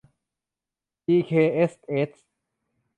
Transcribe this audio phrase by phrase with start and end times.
[1.05, 2.11] ดีเคเอสเอช